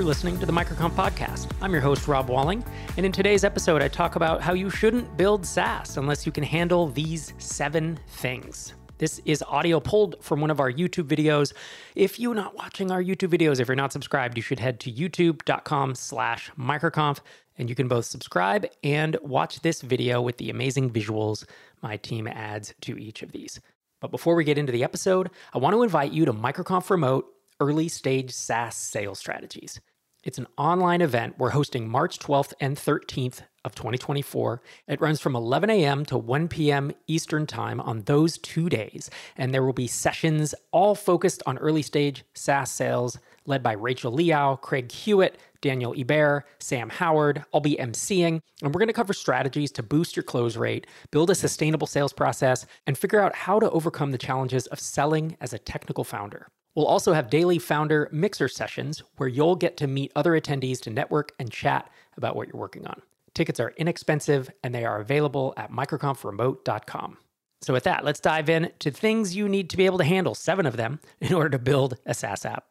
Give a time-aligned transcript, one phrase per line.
[0.00, 1.52] You're listening to the MicroConf Podcast.
[1.60, 2.64] I'm your host, Rob Walling,
[2.96, 6.42] and in today's episode, I talk about how you shouldn't build SaaS unless you can
[6.42, 8.72] handle these seven things.
[8.96, 11.52] This is audio pulled from one of our YouTube videos.
[11.96, 14.90] If you're not watching our YouTube videos, if you're not subscribed, you should head to
[14.90, 17.18] youtube.com slash microconf,
[17.58, 21.44] and you can both subscribe and watch this video with the amazing visuals
[21.82, 23.60] my team adds to each of these.
[24.00, 27.26] But before we get into the episode, I want to invite you to MicroConf Remote
[27.60, 29.78] Early Stage SaaS Sales Strategies.
[30.22, 34.60] It's an online event we're hosting March 12th and 13th of 2024.
[34.86, 36.04] It runs from 11 a.m.
[36.06, 36.92] to 1 p.m.
[37.06, 41.80] Eastern Time on those two days, and there will be sessions all focused on early
[41.80, 47.42] stage SaaS sales led by Rachel Liao, Craig Hewitt, Daniel Hebert, Sam Howard.
[47.54, 51.30] I'll be emceeing, and we're going to cover strategies to boost your close rate, build
[51.30, 55.54] a sustainable sales process, and figure out how to overcome the challenges of selling as
[55.54, 56.48] a technical founder.
[56.80, 60.90] We'll also have daily founder mixer sessions where you'll get to meet other attendees to
[60.90, 63.02] network and chat about what you're working on.
[63.34, 67.18] Tickets are inexpensive and they are available at microconfremote.com.
[67.60, 70.34] So, with that, let's dive in to things you need to be able to handle,
[70.34, 72.64] seven of them, in order to build a SaaS app.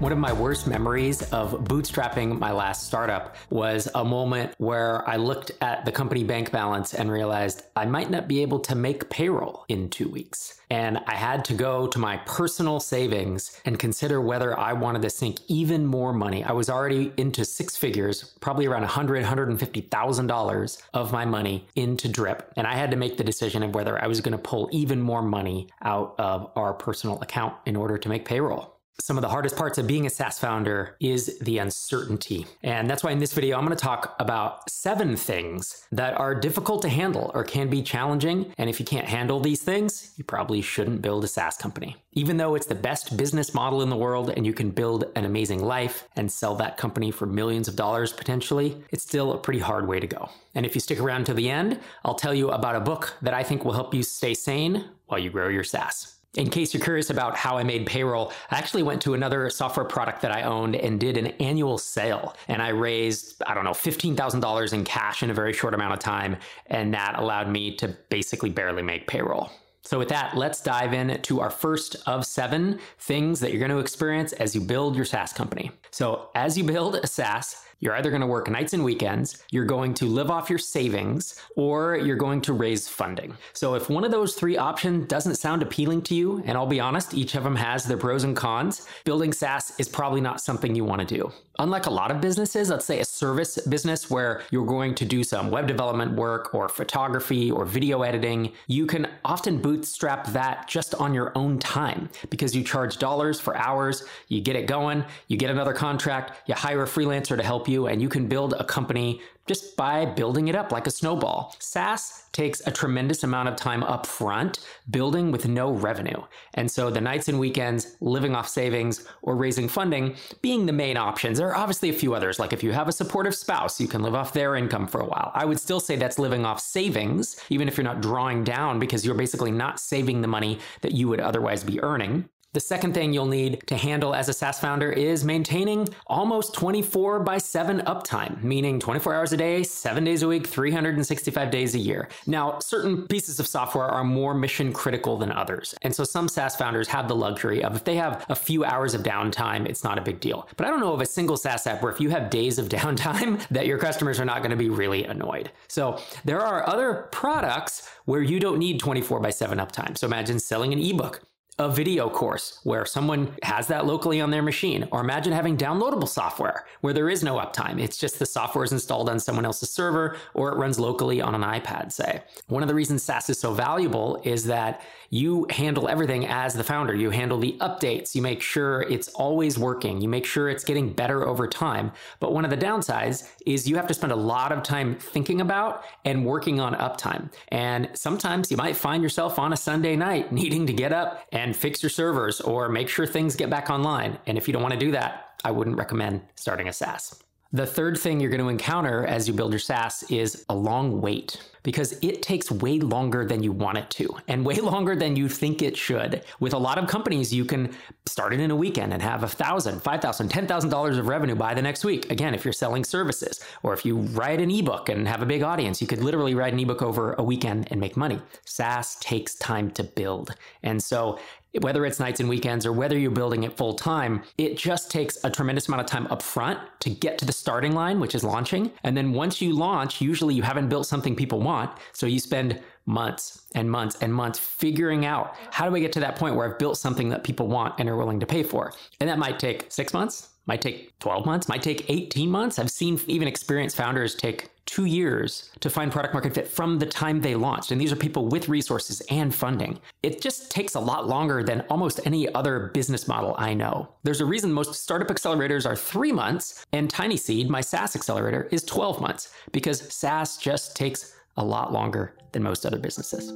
[0.00, 5.16] One of my worst memories of bootstrapping my last startup was a moment where I
[5.16, 9.10] looked at the company bank balance and realized I might not be able to make
[9.10, 10.60] payroll in two weeks.
[10.70, 15.10] And I had to go to my personal savings and consider whether I wanted to
[15.10, 16.44] sink even more money.
[16.44, 22.52] I was already into six figures, probably around $100,000, $150,000 of my money into Drip.
[22.54, 25.00] And I had to make the decision of whether I was going to pull even
[25.00, 29.28] more money out of our personal account in order to make payroll some of the
[29.28, 32.46] hardest parts of being a SaaS founder is the uncertainty.
[32.62, 36.34] And that's why in this video, I'm going to talk about seven things that are
[36.34, 38.52] difficult to handle or can be challenging.
[38.58, 41.96] And if you can't handle these things, you probably shouldn't build a SaaS company.
[42.12, 45.24] Even though it's the best business model in the world and you can build an
[45.24, 49.60] amazing life and sell that company for millions of dollars potentially, it's still a pretty
[49.60, 50.28] hard way to go.
[50.54, 53.32] And if you stick around to the end, I'll tell you about a book that
[53.32, 56.17] I think will help you stay sane while you grow your SaaS.
[56.34, 59.86] In case you're curious about how I made payroll, I actually went to another software
[59.86, 62.36] product that I owned and did an annual sale.
[62.48, 66.00] And I raised, I don't know, $15,000 in cash in a very short amount of
[66.00, 66.36] time.
[66.66, 69.50] And that allowed me to basically barely make payroll.
[69.82, 73.70] So, with that, let's dive in to our first of seven things that you're going
[73.70, 75.70] to experience as you build your SaaS company.
[75.92, 79.64] So, as you build a SaaS, you're either going to work nights and weekends, you're
[79.64, 83.36] going to live off your savings, or you're going to raise funding.
[83.52, 86.80] So if one of those three options doesn't sound appealing to you, and I'll be
[86.80, 90.74] honest, each of them has their pros and cons, building SaaS is probably not something
[90.74, 91.32] you want to do.
[91.60, 95.24] Unlike a lot of businesses, let's say a service business where you're going to do
[95.24, 100.94] some web development work or photography or video editing, you can often bootstrap that just
[100.94, 105.36] on your own time because you charge dollars for hours, you get it going, you
[105.36, 108.64] get another contract, you hire a freelancer to help you, and you can build a
[108.64, 111.54] company just by building it up like a snowball.
[111.58, 116.22] SaaS takes a tremendous amount of time up front building with no revenue.
[116.54, 120.96] And so the nights and weekends, living off savings, or raising funding being the main
[120.96, 121.38] options.
[121.38, 124.02] There are obviously a few others, like if you have a supportive spouse, you can
[124.02, 125.32] live off their income for a while.
[125.34, 129.04] I would still say that's living off savings, even if you're not drawing down because
[129.04, 132.28] you're basically not saving the money that you would otherwise be earning.
[132.54, 137.20] The second thing you'll need to handle as a SaaS founder is maintaining almost 24
[137.20, 141.78] by 7 uptime, meaning 24 hours a day, 7 days a week, 365 days a
[141.78, 142.08] year.
[142.26, 145.74] Now, certain pieces of software are more mission critical than others.
[145.82, 148.94] And so some SaaS founders have the luxury of if they have a few hours
[148.94, 150.48] of downtime, it's not a big deal.
[150.56, 152.68] But I don't know of a single SaaS app where if you have days of
[152.70, 155.50] downtime that your customers are not going to be really annoyed.
[155.68, 159.98] So there are other products where you don't need 24 by 7 uptime.
[159.98, 161.27] So imagine selling an ebook
[161.58, 164.86] a video course where someone has that locally on their machine.
[164.92, 167.80] Or imagine having downloadable software where there is no uptime.
[167.80, 171.34] It's just the software is installed on someone else's server or it runs locally on
[171.34, 172.22] an iPad, say.
[172.46, 176.62] One of the reasons SaaS is so valuable is that you handle everything as the
[176.62, 176.94] founder.
[176.94, 178.14] You handle the updates.
[178.14, 180.00] You make sure it's always working.
[180.00, 181.92] You make sure it's getting better over time.
[182.20, 185.40] But one of the downsides is you have to spend a lot of time thinking
[185.40, 187.30] about and working on uptime.
[187.48, 191.47] And sometimes you might find yourself on a Sunday night needing to get up and
[191.48, 194.18] and fix your servers or make sure things get back online.
[194.26, 197.22] And if you don't want to do that, I wouldn't recommend starting a SaaS.
[197.50, 201.00] The third thing you're going to encounter as you build your SaaS is a long
[201.00, 205.16] wait because it takes way longer than you want it to and way longer than
[205.16, 206.22] you think it should.
[206.40, 207.74] With a lot of companies, you can
[208.04, 211.08] start it in a weekend and have a thousand, five thousand, ten thousand dollars of
[211.08, 212.10] revenue by the next week.
[212.10, 215.42] Again, if you're selling services or if you write an ebook and have a big
[215.42, 218.20] audience, you could literally write an ebook over a weekend and make money.
[218.44, 220.34] SaaS takes time to build.
[220.62, 221.18] And so
[221.60, 225.22] whether it's nights and weekends or whether you're building it full time, it just takes
[225.24, 228.22] a tremendous amount of time up front to get to the starting line, which is
[228.22, 228.70] launching.
[228.84, 231.70] And then once you launch, usually you haven't built something people want.
[231.92, 236.00] So you spend months and months and months figuring out how do I get to
[236.00, 238.72] that point where I've built something that people want and are willing to pay for.
[239.00, 242.58] And that might take six months, might take 12 months, might take 18 months.
[242.58, 246.84] I've seen even experienced founders take two years to find product market fit from the
[246.84, 247.70] time they launched.
[247.70, 249.80] And these are people with resources and funding.
[250.02, 253.88] It just takes a lot longer than almost any other business model I know.
[254.02, 258.62] There's a reason most startup accelerators are three months, and TinySeed, my SaaS accelerator, is
[258.64, 263.32] 12 months because SaaS just takes a lot longer than most other businesses.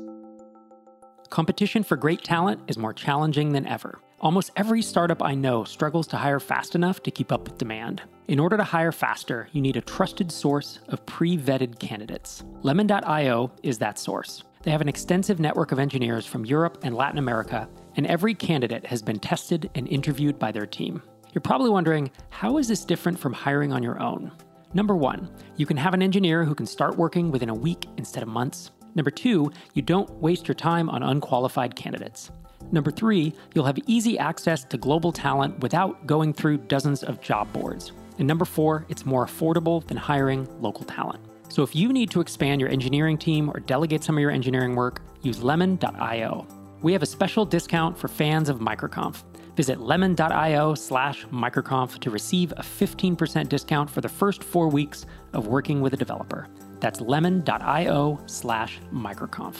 [1.30, 3.98] Competition for great talent is more challenging than ever.
[4.22, 8.02] Almost every startup I know struggles to hire fast enough to keep up with demand.
[8.28, 12.44] In order to hire faster, you need a trusted source of pre vetted candidates.
[12.62, 14.44] Lemon.io is that source.
[14.62, 18.86] They have an extensive network of engineers from Europe and Latin America, and every candidate
[18.86, 21.02] has been tested and interviewed by their team.
[21.34, 24.30] You're probably wondering how is this different from hiring on your own?
[24.72, 28.22] Number one, you can have an engineer who can start working within a week instead
[28.22, 28.70] of months.
[28.94, 32.30] Number two, you don't waste your time on unqualified candidates.
[32.72, 37.52] Number three, you'll have easy access to global talent without going through dozens of job
[37.52, 37.92] boards.
[38.18, 41.22] And number four, it's more affordable than hiring local talent.
[41.50, 44.74] So if you need to expand your engineering team or delegate some of your engineering
[44.74, 46.46] work, use lemon.io.
[46.80, 49.22] We have a special discount for fans of MicroConf.
[49.54, 55.04] Visit lemon.io slash microconf to receive a 15% discount for the first four weeks
[55.34, 56.48] of working with a developer.
[56.80, 59.56] That's lemon.io slash microconf.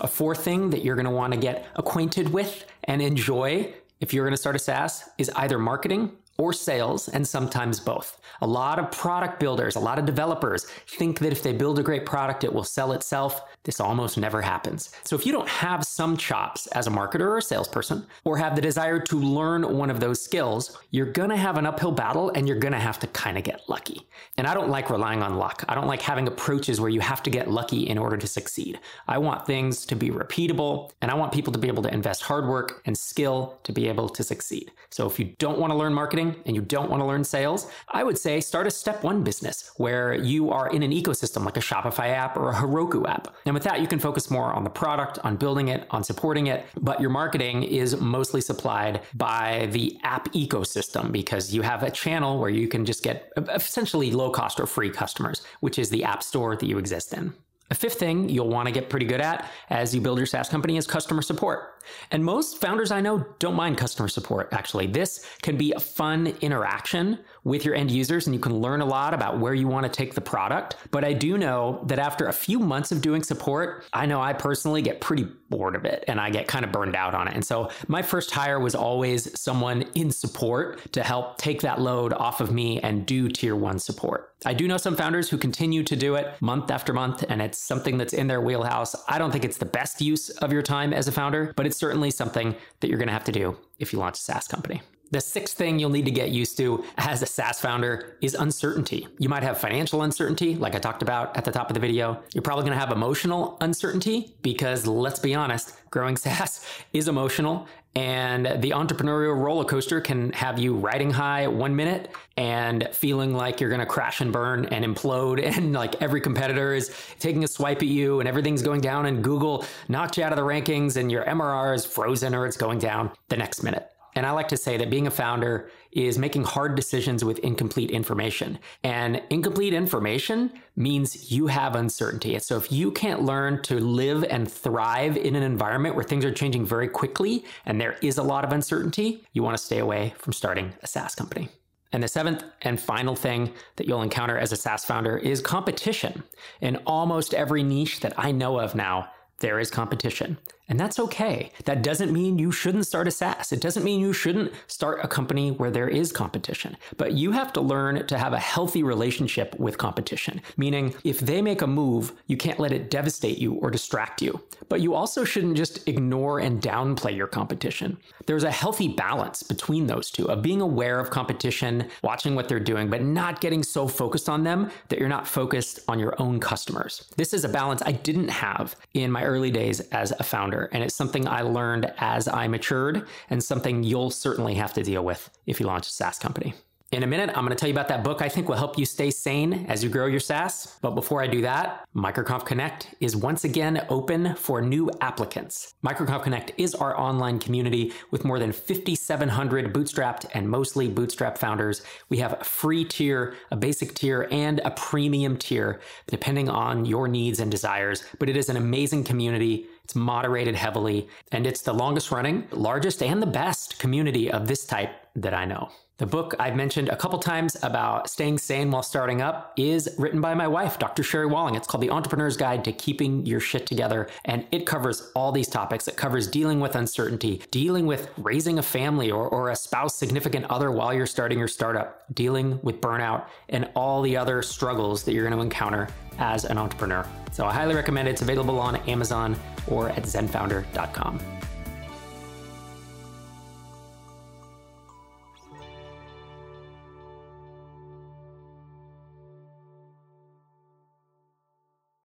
[0.00, 4.14] A fourth thing that you're going to want to get acquainted with and enjoy if
[4.14, 8.18] you're going to start a SaaS is either marketing or sales, and sometimes both.
[8.40, 11.82] A lot of product builders, a lot of developers think that if they build a
[11.82, 13.42] great product, it will sell itself.
[13.64, 14.90] This almost never happens.
[15.04, 18.56] So if you don't have some chops as a marketer or a salesperson, or have
[18.56, 22.48] the desire to learn one of those skills, you're gonna have an uphill battle and
[22.48, 24.08] you're gonna have to kind of get lucky.
[24.38, 25.62] And I don't like relying on luck.
[25.68, 28.80] I don't like having approaches where you have to get lucky in order to succeed.
[29.06, 32.22] I want things to be repeatable and I want people to be able to invest
[32.22, 34.72] hard work and skill to be able to succeed.
[34.90, 38.18] So if you don't wanna learn marketing and you don't wanna learn sales, I would
[38.18, 42.08] say start a step one business where you are in an ecosystem like a Shopify
[42.08, 43.34] app or a Heroku app.
[43.46, 46.48] And with that, you can focus more on the product, on building it, on supporting
[46.48, 46.66] it.
[46.80, 52.38] But your marketing is mostly supplied by the app ecosystem because you have a channel
[52.38, 56.22] where you can just get essentially low cost or free customers, which is the app
[56.22, 57.32] store that you exist in.
[57.70, 60.48] A fifth thing you'll want to get pretty good at as you build your SaaS
[60.48, 61.79] company is customer support.
[62.10, 64.86] And most founders I know don't mind customer support, actually.
[64.86, 68.86] This can be a fun interaction with your end users and you can learn a
[68.86, 70.76] lot about where you want to take the product.
[70.90, 74.32] But I do know that after a few months of doing support, I know I
[74.32, 77.34] personally get pretty bored of it and I get kind of burned out on it.
[77.34, 82.12] And so my first hire was always someone in support to help take that load
[82.12, 84.30] off of me and do tier one support.
[84.46, 87.58] I do know some founders who continue to do it month after month, and it's
[87.58, 88.96] something that's in their wheelhouse.
[89.06, 91.78] I don't think it's the best use of your time as a founder, but it's
[91.78, 94.82] certainly something that you're going to have to do if you launch a SaaS company.
[95.12, 99.08] The sixth thing you'll need to get used to as a SaaS founder is uncertainty.
[99.18, 102.22] You might have financial uncertainty, like I talked about at the top of the video.
[102.32, 107.66] You're probably going to have emotional uncertainty because let's be honest, growing SaaS is emotional
[107.96, 113.60] and the entrepreneurial roller coaster can have you riding high one minute and feeling like
[113.60, 115.40] you're going to crash and burn and implode.
[115.60, 119.06] And like every competitor is taking a swipe at you and everything's going down.
[119.06, 122.56] And Google knocked you out of the rankings and your MRR is frozen or it's
[122.56, 123.90] going down the next minute.
[124.14, 127.90] And I like to say that being a founder is making hard decisions with incomplete
[127.90, 128.58] information.
[128.84, 132.38] And incomplete information means you have uncertainty.
[132.38, 136.32] So if you can't learn to live and thrive in an environment where things are
[136.32, 140.14] changing very quickly and there is a lot of uncertainty, you want to stay away
[140.18, 141.48] from starting a SaaS company.
[141.92, 146.22] And the seventh and final thing that you'll encounter as a SaaS founder is competition.
[146.60, 149.08] In almost every niche that I know of now,
[149.40, 150.38] there is competition.
[150.70, 151.50] And that's okay.
[151.64, 153.50] That doesn't mean you shouldn't start a SaaS.
[153.50, 156.76] It doesn't mean you shouldn't start a company where there is competition.
[156.96, 161.42] But you have to learn to have a healthy relationship with competition, meaning if they
[161.42, 164.40] make a move, you can't let it devastate you or distract you.
[164.68, 167.96] But you also shouldn't just ignore and downplay your competition.
[168.26, 172.60] There's a healthy balance between those two of being aware of competition, watching what they're
[172.60, 176.38] doing, but not getting so focused on them that you're not focused on your own
[176.38, 177.10] customers.
[177.16, 180.82] This is a balance I didn't have in my early days as a founder and
[180.84, 185.30] it's something I learned as I matured and something you'll certainly have to deal with
[185.46, 186.54] if you launch a SaaS company.
[186.92, 188.76] In a minute, I'm going to tell you about that book I think will help
[188.76, 190.76] you stay sane as you grow your SaaS.
[190.82, 195.74] But before I do that, MicroConf Connect is once again open for new applicants.
[195.86, 201.82] MicroConf Connect is our online community with more than 5,700 bootstrapped and mostly bootstrap founders.
[202.08, 207.06] We have a free tier, a basic tier, and a premium tier, depending on your
[207.06, 208.02] needs and desires.
[208.18, 209.68] But it is an amazing community.
[209.90, 214.64] It's moderated heavily, and it's the longest running, largest, and the best community of this
[214.64, 215.70] type that I know.
[216.00, 220.22] The book I've mentioned a couple times about staying sane while starting up is written
[220.22, 221.02] by my wife, Dr.
[221.02, 221.56] Sherry Walling.
[221.56, 224.08] It's called The Entrepreneur's Guide to Keeping Your Shit Together.
[224.24, 225.88] And it covers all these topics.
[225.88, 230.46] It covers dealing with uncertainty, dealing with raising a family or, or a spouse, significant
[230.46, 235.12] other while you're starting your startup, dealing with burnout, and all the other struggles that
[235.12, 235.86] you're going to encounter
[236.18, 237.06] as an entrepreneur.
[237.30, 238.12] So I highly recommend it.
[238.12, 239.36] It's available on Amazon
[239.66, 241.39] or at zenfounder.com.